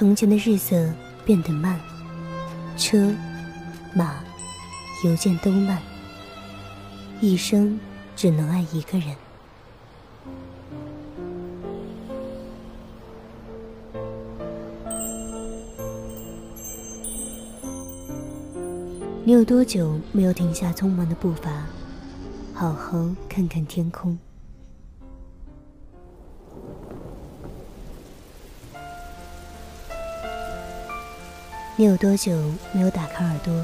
[0.00, 0.90] 从前的日色
[1.26, 1.78] 变得慢，
[2.74, 3.14] 车、
[3.92, 4.24] 马、
[5.04, 5.76] 邮件都慢，
[7.20, 7.78] 一生
[8.16, 9.14] 只能爱一个人。
[19.22, 21.66] 你有多久没有停下匆忙的步伐，
[22.54, 24.18] 好好看看天空？
[31.80, 32.30] 你有多久
[32.74, 33.54] 没有打开耳朵，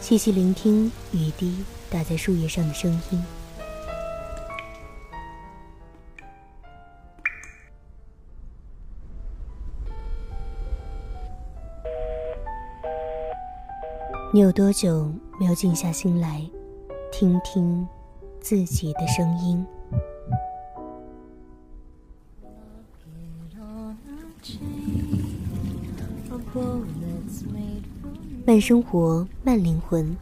[0.00, 3.22] 细细聆听雨滴打在树叶上的声音？
[14.32, 16.40] 你有多久没有静下心来，
[17.12, 17.86] 听听
[18.40, 19.62] 自己的声音？
[28.44, 30.16] 慢生活，慢灵魂，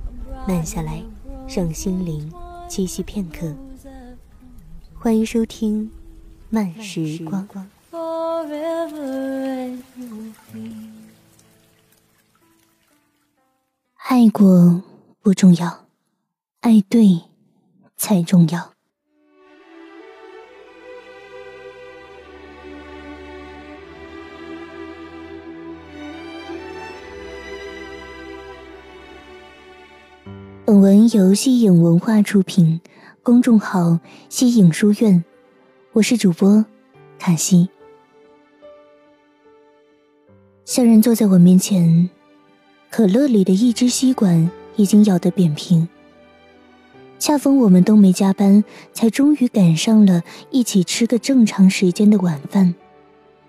[0.46, 1.02] 慢下来，
[1.48, 2.30] 让心灵
[2.68, 3.54] 栖息片刻。
[4.94, 5.86] 欢迎收听
[6.50, 7.48] 《慢时光》。
[13.96, 14.82] 爱过
[15.22, 15.86] 不重要，
[16.60, 17.22] 爱对
[17.96, 18.69] 才重要。
[30.70, 32.80] 本文由西影文化出品，
[33.24, 35.24] 公众号西影书院，
[35.94, 36.64] 我是主播
[37.18, 37.68] 卡西。
[40.64, 42.08] 小人坐在我面前，
[42.88, 45.88] 可乐里的一支吸管已经咬得扁平。
[47.18, 52.72] 恰逢我们都没加班，才终于赶上了一起吃个正常时间的晚饭。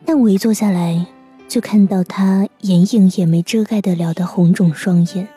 [0.04, 1.06] 但我一坐下来，
[1.48, 5.28] 就看到他眼影也没遮盖得了的红肿双眼。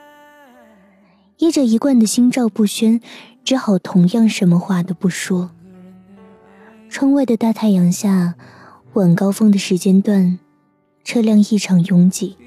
[1.45, 3.03] 依着一贯的心照不宣，
[3.45, 5.51] 只好同样什么话都不说。
[6.89, 8.35] 窗外的大太阳下，
[8.95, 10.39] 晚高峰的时间段，
[11.05, 12.39] 车辆异常拥挤，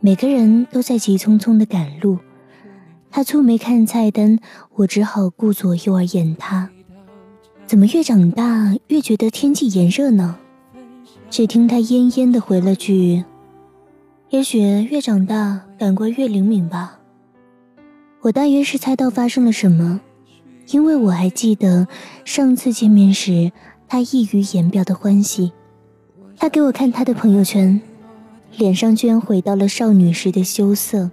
[0.00, 2.18] 每个人都在急匆匆的赶路。
[3.10, 4.40] 他蹙眉看菜单，
[4.74, 6.68] 我只好顾左右而言他：
[7.64, 10.36] 怎么越长大越觉得天气炎热呢？
[11.30, 13.24] 只听他恹恹的回了句
[14.28, 17.00] ：“也许越长大感官越灵敏吧。”
[18.26, 20.00] 我大约是猜到发生了什么，
[20.70, 21.86] 因为我还记得
[22.24, 23.52] 上次见面时
[23.86, 25.52] 他溢于言表的欢喜。
[26.36, 27.80] 他给我看他的朋友圈，
[28.56, 31.08] 脸上居然回到了少女时的羞涩。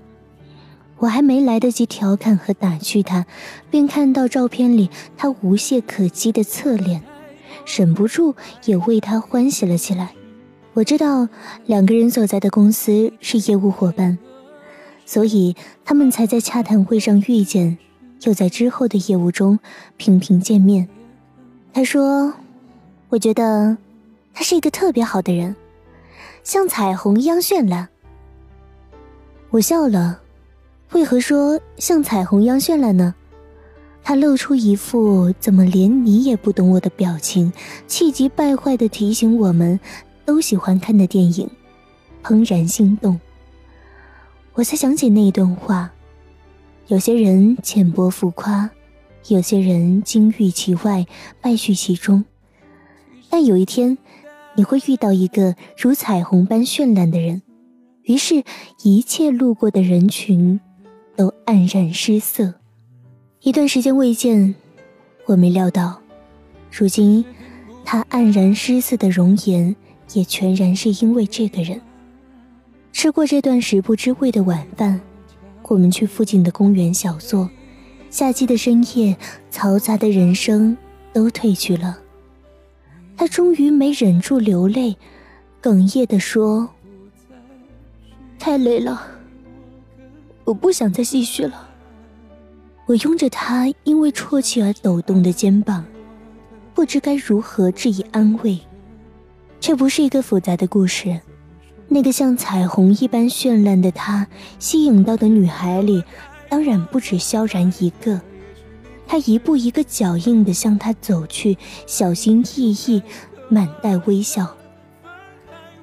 [0.97, 3.27] 我还没来得及调侃和打趣他，
[3.69, 7.03] 便看到照片里他无懈可击的侧脸，
[7.77, 8.33] 忍不住
[8.65, 10.15] 也为他欢喜了起来。
[10.73, 11.29] 我知道
[11.67, 14.17] 两个人所在的公司是业务伙伴。
[15.05, 17.77] 所以他们才在洽谈会上遇见，
[18.23, 19.59] 又在之后的业务中
[19.97, 20.87] 频频见面。
[21.73, 22.33] 他说
[23.09, 23.77] ：“我觉得
[24.33, 25.55] 他是一个特别好的人，
[26.43, 27.87] 像彩虹一样绚烂。”
[29.51, 30.19] 我笑了。
[30.91, 33.15] 为何说像彩虹一样绚烂呢？
[34.03, 37.51] 他露出一副怎么连你也不懂我的表情，
[37.87, 39.79] 气急败坏的提醒我们
[40.23, 41.49] 都喜欢看的电影
[42.27, 43.15] 《怦然心动》。
[44.55, 45.91] 我才想起那一段话：
[46.87, 48.69] 有些人浅薄浮夸，
[49.27, 51.07] 有些人金玉其外，
[51.41, 52.23] 败絮其中。
[53.31, 53.97] 但有一天，
[54.55, 57.41] 你会遇到一个如彩虹般绚烂的人，
[58.03, 58.43] 于是，
[58.83, 60.59] 一切路过的人群
[61.15, 62.53] 都黯然失色。
[63.41, 64.53] 一段时间未见，
[65.25, 65.99] 我没料到，
[66.71, 67.25] 如今
[67.83, 69.75] 他黯然失色的容颜，
[70.13, 71.81] 也全然是因为这个人。
[72.93, 75.01] 吃过这段食不知味的晚饭，
[75.63, 77.49] 我们去附近的公园小坐。
[78.09, 79.17] 夏季的深夜，
[79.51, 80.77] 嘈杂的人声
[81.11, 81.97] 都褪去了。
[83.17, 84.95] 他终于没忍住流泪，
[85.61, 86.69] 哽咽地说
[88.37, 89.05] ：“太累了，
[90.45, 91.69] 我不想再继续了。”
[92.85, 95.83] 我拥着他因为啜泣而抖动的肩膀，
[96.75, 98.59] 不知该如何致以安慰。
[99.59, 101.19] 这不是一个复杂的故事。
[101.93, 104.25] 那个像彩虹一般绚烂的他，
[104.57, 106.03] 吸引到的女孩里，
[106.49, 108.19] 当然不止萧然一个。
[109.05, 111.55] 他一步一个脚印地向她走去，
[111.85, 113.03] 小心翼翼，
[113.47, 114.55] 满带微笑。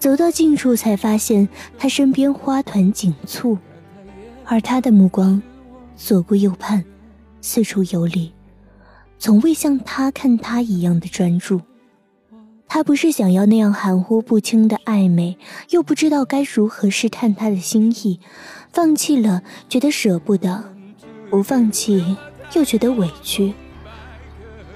[0.01, 1.49] 走到近处，才发现
[1.79, 3.57] 他身边花团锦簇，
[4.45, 5.41] 而他的目光
[5.95, 6.85] 左顾右盼，
[7.41, 8.33] 四处游离，
[9.17, 11.61] 从未像他看他一样的专注。
[12.73, 15.37] 他不是想要那样含糊不清的暧昧，
[15.71, 18.21] 又不知道该如何试探他的心意，
[18.73, 20.63] 放弃了觉得舍不得，
[21.29, 22.17] 不放弃
[22.55, 23.53] 又觉得委屈，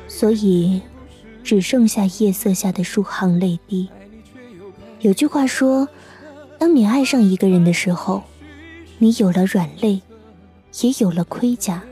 [0.08, 0.82] 所以
[1.44, 3.88] 只剩下夜色下的数行泪滴。
[4.98, 5.88] 有句话说，
[6.58, 8.24] 当你爱上一个人的时候，
[8.98, 10.02] 你有了软肋，
[10.80, 11.82] 也有了盔甲；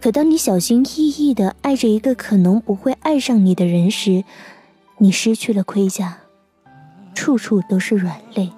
[0.00, 4.22] 可当你小心翼翼地爱着一个可能不会爱上你的人时，
[5.00, 6.18] 你失去了盔甲，
[7.14, 8.52] 处处都是软肋。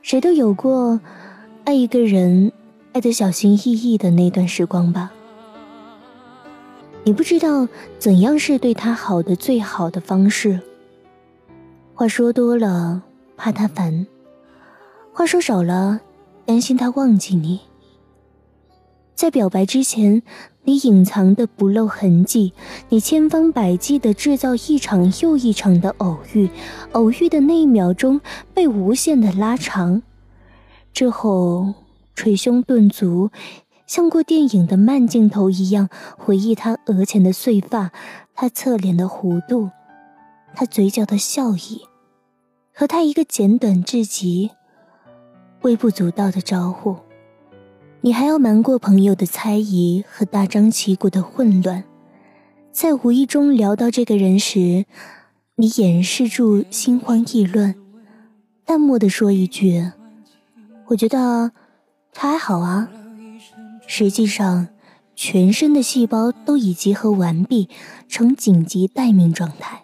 [0.00, 1.00] 谁都有过
[1.64, 2.52] 爱一个人
[2.92, 5.10] 爱得小心翼翼的那段时光吧？
[7.04, 7.66] 你不知道
[7.98, 10.60] 怎样是对他好的最好的方式。
[11.94, 13.02] 话说多了，
[13.36, 14.06] 怕他烦；
[15.12, 16.00] 话说少了，
[16.46, 17.60] 担心他忘记你。
[19.18, 20.22] 在表白之前。
[20.64, 22.52] 你隐藏的不露痕迹，
[22.90, 26.50] 你千方百计的制造一场又一场的偶遇，
[26.92, 28.20] 偶遇的那一秒钟
[28.52, 30.02] 被无限的拉长，
[30.92, 31.72] 之后
[32.14, 33.30] 捶胸顿足，
[33.86, 35.88] 像过电影的慢镜头一样
[36.18, 37.90] 回忆他额前的碎发，
[38.34, 39.70] 他侧脸的弧度，
[40.54, 41.80] 他嘴角的笑意，
[42.74, 44.50] 和他一个简短至极、
[45.62, 47.07] 微不足道的招呼。
[48.00, 51.82] 你还要瞒过朋友的猜疑和大张旗鼓的混乱，
[52.70, 54.86] 在无意中聊到这个人时，
[55.56, 57.74] 你掩饰住心慌意乱，
[58.64, 59.90] 淡漠的说一句
[60.86, 61.50] ：“我觉得
[62.12, 62.88] 他还好啊。”
[63.88, 64.68] 实际上，
[65.16, 67.68] 全身的细胞都已集合完毕，
[68.08, 69.77] 呈紧急待命状态。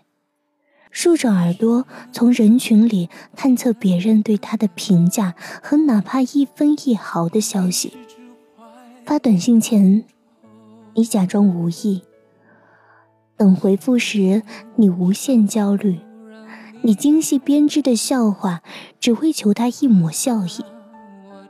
[0.94, 7.93] 竖着耳朵从人群里探测别人对他的评价和哪怕一分一毫的消息。
[9.05, 10.05] 发短信前，
[10.94, 12.02] 你假装无意；
[13.37, 14.44] 等回复时，
[14.76, 15.99] 你无限焦虑。
[16.82, 18.62] 你精细编织的笑话，
[19.00, 20.64] 只为求他一抹笑意。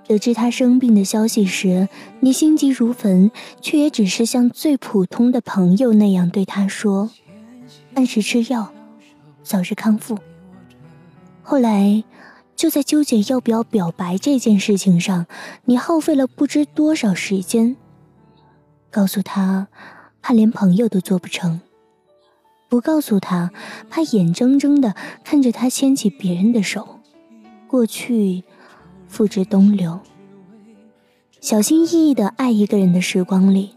[0.09, 1.91] 得知他生病的消息时，
[2.21, 3.31] 你心急如焚，
[3.61, 7.11] 却也只是像最普通的朋友那样对他说
[7.95, 8.73] ：“按时吃药。”
[9.45, 10.19] 早日康复。
[11.43, 12.03] 后来，
[12.57, 15.27] 就在纠结要不要表白这件事情上，
[15.67, 17.77] 你耗费了不知多少时间。
[18.91, 19.69] 告诉他，
[20.23, 21.61] 怕连朋友都做不成；
[22.69, 23.51] 不告诉他，
[23.91, 27.01] 怕眼睁睁的看着他牵起别人的手，
[27.67, 28.43] 过去
[29.07, 30.01] 付之东流。
[31.41, 33.75] 小心翼翼的爱一个人的时光里，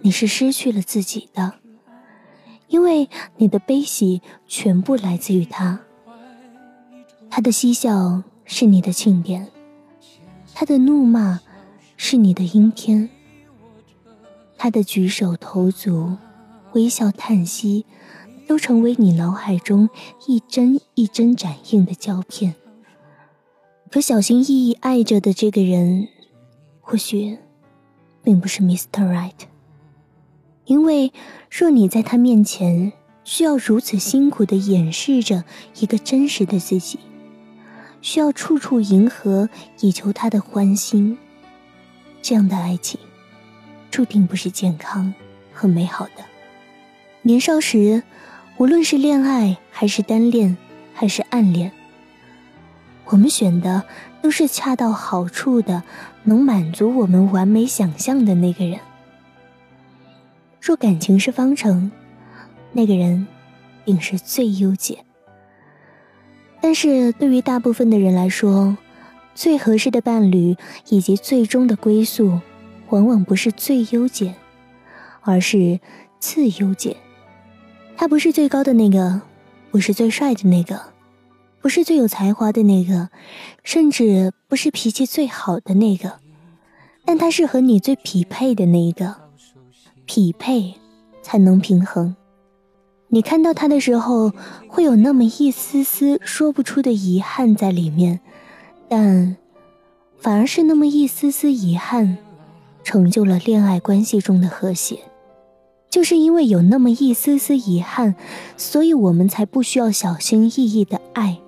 [0.00, 1.54] 你是失去了自己的。
[2.74, 5.78] 因为你的悲喜全部来自于他，
[7.30, 9.46] 他的嬉笑是你的庆典，
[10.54, 11.38] 他的怒骂
[11.96, 13.08] 是你的阴天，
[14.58, 16.16] 他的举手投足、
[16.72, 17.86] 微笑叹息，
[18.48, 19.88] 都成为你脑海中
[20.26, 22.56] 一帧一帧展映的胶片。
[23.88, 26.08] 可小心翼翼爱着的这个人，
[26.80, 27.38] 或许
[28.24, 29.08] 并不是 Mr.
[29.08, 29.53] Right。
[30.66, 31.12] 因为，
[31.50, 35.44] 若你在他面前需要如此辛苦的掩饰着
[35.78, 36.98] 一个真实的自己，
[38.00, 39.48] 需要处处迎合
[39.80, 41.18] 以求他的欢心，
[42.22, 42.98] 这样的爱情，
[43.90, 45.12] 注定不是健康
[45.52, 46.24] 和美好的。
[47.22, 48.02] 年少时，
[48.56, 50.56] 无论是恋爱还是单恋
[50.94, 51.72] 还是暗恋，
[53.06, 53.84] 我们选的
[54.22, 55.82] 都是恰到好处的，
[56.22, 58.80] 能满足我们完美想象的那个人。
[60.66, 61.92] 若感情是方程，
[62.72, 63.26] 那个人
[63.84, 65.04] 定是最优解。
[66.62, 68.74] 但是对于大部分的人来说，
[69.34, 70.56] 最合适的伴侣
[70.88, 72.40] 以及最终的归宿，
[72.88, 74.36] 往往不是最优解，
[75.20, 75.80] 而是
[76.18, 76.96] 次优解。
[77.94, 79.20] 他不是最高的那个，
[79.70, 80.80] 不是最帅的那个，
[81.60, 83.10] 不是最有才华的那个，
[83.64, 86.20] 甚至不是脾气最好的那个，
[87.04, 89.23] 但他是和你最匹配的那一个。
[90.06, 90.74] 匹配，
[91.22, 92.14] 才能平衡。
[93.08, 94.32] 你看到他的时候，
[94.68, 98.20] 会有那么一丝丝说不出的遗憾在里面，
[98.88, 99.36] 但
[100.18, 102.18] 反而是那么一丝丝遗憾，
[102.82, 104.98] 成就了恋爱关系中的和谐。
[105.90, 108.16] 就是因为有那么一丝丝遗憾，
[108.56, 111.38] 所以我们才不需要小心翼翼的爱，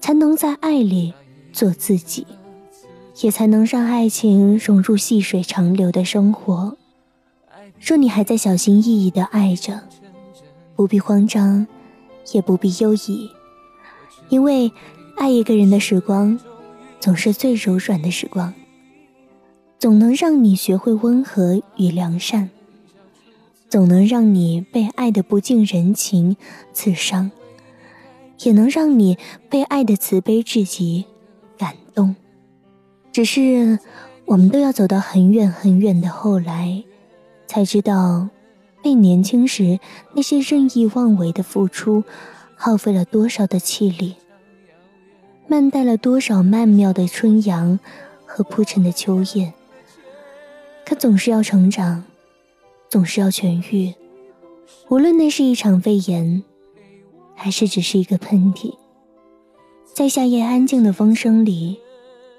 [0.00, 1.12] 才能在爱里
[1.52, 2.26] 做自己，
[3.20, 6.78] 也才能让爱情融入细水长流的生活。
[7.80, 9.80] 若你还在小心翼翼的爱着，
[10.74, 11.66] 不必慌张，
[12.32, 13.30] 也不必忧疑，
[14.28, 14.72] 因为
[15.16, 16.38] 爱一个人的时光，
[17.00, 18.52] 总是最柔软的时光，
[19.78, 22.50] 总能让你学会温和与良善。
[23.68, 26.36] 总能让你被爱的不近人情
[26.72, 27.32] 刺伤，
[28.42, 29.18] 也能让你
[29.50, 31.04] 被爱的慈悲至极
[31.58, 32.14] 感动。
[33.12, 33.80] 只是，
[34.24, 36.84] 我们都要走到很远很远的后来，
[37.46, 38.28] 才知道，
[38.82, 39.78] 被年轻时
[40.14, 42.04] 那些任意妄为的付出，
[42.54, 44.16] 耗费了多少的气力，
[45.46, 47.78] 慢待了多少曼妙的春阳
[48.24, 49.52] 和铺陈的秋叶。
[50.84, 52.04] 可总是要成长。
[52.88, 53.92] 总是要痊愈，
[54.88, 56.44] 无论那是一场肺炎，
[57.34, 58.74] 还是只是一个喷嚏。
[59.92, 61.80] 在夏夜安静的风声里，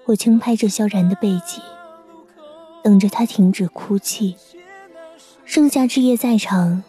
[0.06, 1.62] 我轻拍着萧然的背脊，
[2.82, 4.38] 等着他停止哭泣。
[5.48, 6.84] 盛夏之夜再长，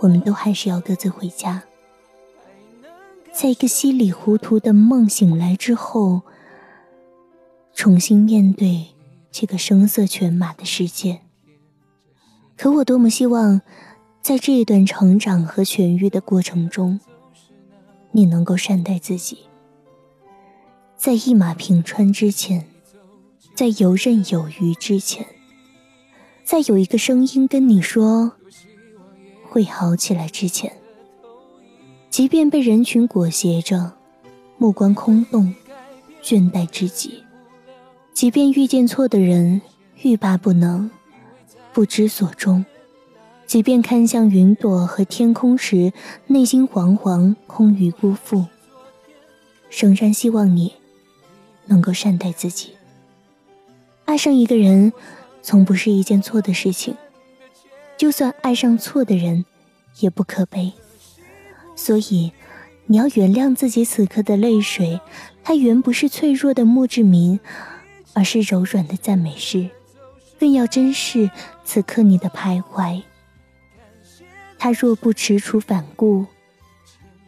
[0.00, 1.62] 我们都还是要各自回家。
[3.32, 6.20] 在一个稀里糊涂的梦醒来之后，
[7.72, 8.88] 重新面对
[9.30, 11.22] 这个声色犬马的世界。
[12.58, 13.62] 可我多么希望，
[14.20, 17.00] 在这一段成长和痊愈的过程中，
[18.10, 19.38] 你能够善待自己，
[20.98, 22.68] 在一马平川之前，
[23.54, 25.26] 在游刃有余之前，
[26.44, 28.32] 在有一个声音跟你说
[29.48, 30.72] 会好起来之前，
[32.10, 33.92] 即便被人群裹挟着，
[34.58, 35.54] 目光空洞，
[36.22, 37.22] 倦怠至极，
[38.12, 39.62] 即便遇见错的人，
[40.02, 40.90] 欲罢不能。
[41.72, 42.64] 不知所终，
[43.46, 45.90] 即便看向云朵和天空时，
[46.26, 48.44] 内心惶惶，空余辜负，
[49.70, 50.74] 仍然希望你
[51.64, 52.72] 能够善待自己。
[54.04, 54.92] 爱上一个人，
[55.42, 56.96] 从不是一件错的事情，
[57.96, 59.44] 就算爱上错的人，
[59.98, 60.72] 也不可悲。
[61.74, 62.32] 所以，
[62.86, 65.00] 你要原谅自己此刻的泪水，
[65.42, 67.40] 它原不是脆弱的墓志铭，
[68.12, 69.68] 而是柔软的赞美诗。
[70.38, 71.30] 更要珍视
[71.64, 73.02] 此刻你的徘徊。
[74.58, 76.26] 他若不踟蹰反顾，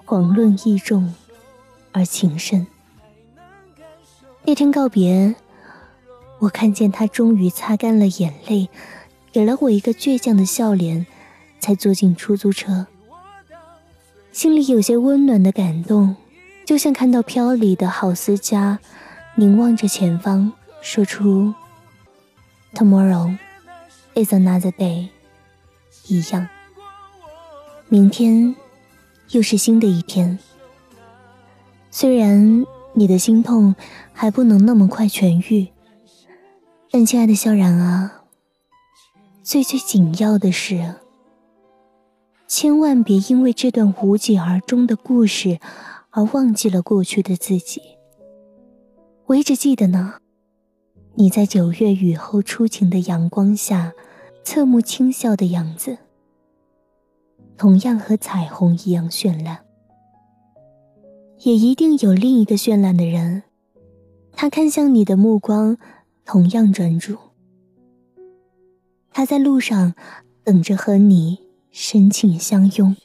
[0.04, 1.14] 遑论意重
[1.92, 2.66] 而情深。
[4.44, 5.34] 那天告别，
[6.44, 8.68] 我看见他终于擦干了眼泪，
[9.32, 11.06] 给了我一个倔强的笑脸，
[11.58, 12.86] 才坐进出租车。
[14.32, 16.16] 心里有些温暖的感动，
[16.66, 18.78] 就像看到飘离的郝思家，
[19.36, 21.54] 凝望着前方，说出。
[22.74, 23.36] Tomorrow
[24.14, 25.08] is another day，
[26.08, 26.48] 一样。
[27.88, 28.54] 明天
[29.30, 30.38] 又是新的一天。
[31.90, 33.74] 虽然你的心痛
[34.12, 35.68] 还不能那么快痊愈，
[36.96, 38.22] 但亲爱的萧然啊，
[39.42, 40.94] 最最紧要的是，
[42.46, 45.58] 千万别因为这段无疾而终的故事
[46.10, 47.82] 而忘记了过去的自己。
[49.26, 50.14] 我一直记得呢。
[51.16, 53.92] 你在九月雨后初晴的阳光下，
[54.44, 55.98] 侧目轻笑的样子，
[57.56, 59.64] 同样和彩虹一样绚烂。
[61.40, 63.42] 也一定有另一个绚烂的人，
[64.30, 65.76] 他看向你的目光
[66.24, 67.16] 同样专注。
[69.10, 69.94] 他在路上
[70.42, 71.38] 等着和你
[71.70, 72.96] 深情相拥。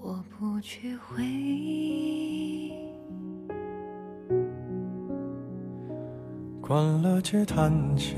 [0.00, 2.72] 我不去回忆。
[6.60, 8.14] 关了机，叹气，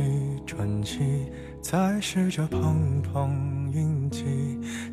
[0.46, 1.30] 转机，
[1.62, 4.24] 再试着碰碰运气，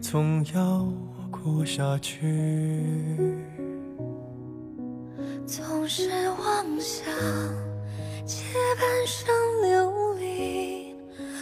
[0.02, 0.90] 总要
[1.32, 2.26] 过下去。
[5.48, 7.06] 总是妄想
[8.26, 8.44] 借
[8.80, 9.28] 半生
[9.62, 10.96] 流离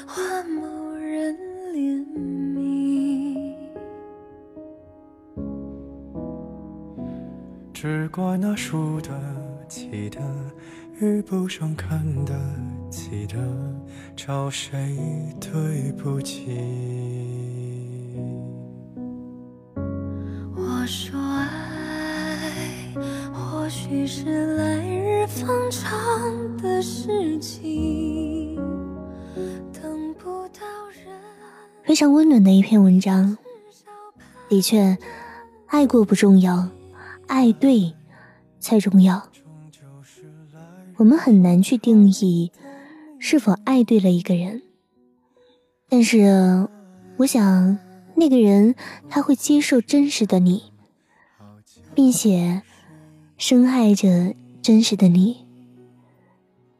[0.06, 1.34] 换某人
[1.74, 2.06] 怜
[2.54, 3.56] 悯，
[7.74, 9.10] 只怪那输得
[9.70, 10.20] 起的。
[11.00, 12.34] 遇不上看得
[12.90, 13.36] 起的，
[14.16, 14.96] 找谁
[15.42, 16.56] 对不起？
[20.56, 21.20] 我说，
[23.94, 28.56] 或许是来日方长的事情。
[29.72, 31.06] 等不到人。
[31.84, 33.38] 非常温暖的一篇文章。
[34.50, 34.98] 的确，
[35.68, 36.68] 爱过不重要，
[37.28, 37.94] 爱对
[38.60, 39.30] 才重要。
[40.96, 42.52] 我们很难去定义
[43.20, 44.64] 是否爱对了一个人，
[45.88, 46.68] 但是
[47.18, 47.78] 我想
[48.16, 48.74] 那个人
[49.08, 50.64] 他会接受真实的你，
[51.94, 52.64] 并且
[53.38, 55.46] 深爱着真实的你，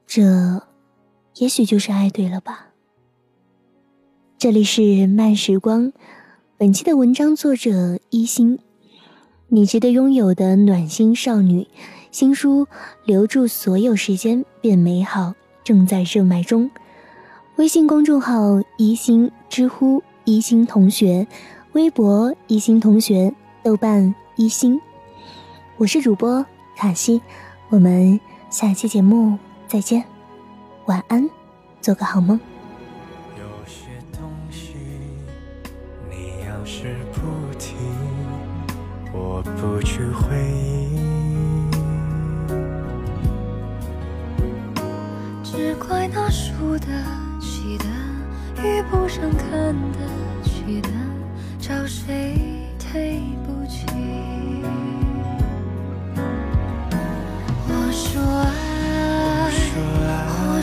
[0.06, 0.62] 这
[1.38, 2.70] 也许就是爱对了吧。
[4.38, 5.92] 这里是慢时光，
[6.58, 8.60] 本期的文章作者一心，
[9.48, 11.68] 你值得拥有的暖心少女。
[12.12, 12.68] 新书
[13.06, 15.34] 留住所有时间变美好，
[15.64, 16.70] 正在热卖中。
[17.56, 21.28] 微信公众号“一心”，知乎“一心同学”，
[21.74, 23.34] 微博“一心同学”，
[23.64, 24.80] 豆瓣“一心”。
[25.84, 26.46] 我是主播
[26.78, 27.22] 卡西，
[27.68, 28.18] 我们
[28.50, 29.38] 下期节目
[29.68, 30.02] 再见，
[30.86, 31.30] 晚安，
[31.82, 32.40] 做个好梦。
[33.38, 34.76] 有些东西
[36.10, 37.20] 你要是不
[37.60, 37.76] 提，
[39.12, 40.88] 我不去回忆。
[45.44, 46.88] 只怪那输得
[47.42, 47.86] 起的，
[48.64, 50.00] 遇不上看得
[50.46, 50.88] 起的，
[51.60, 52.40] 找谁
[52.80, 53.20] 推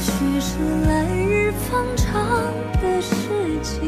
[0.00, 0.56] 许是
[0.88, 2.10] 来日方长
[2.80, 3.14] 的事
[3.62, 3.86] 情，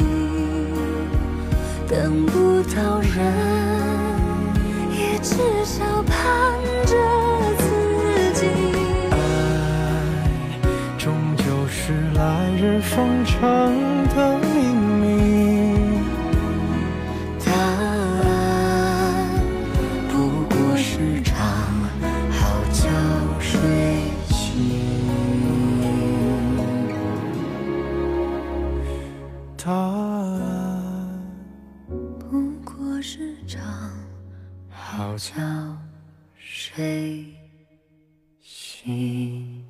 [1.88, 3.10] 等不到人，
[4.90, 6.14] 也至少盼
[6.84, 6.94] 着
[7.58, 7.64] 自
[8.34, 8.46] 己。
[9.10, 9.16] 爱
[10.98, 13.72] 终究是来日方长
[29.64, 31.22] 答案
[32.18, 33.62] 不过是场
[34.68, 35.32] 好觉
[36.36, 37.32] 睡
[38.40, 39.61] 醒。